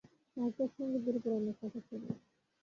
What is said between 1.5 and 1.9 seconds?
কথা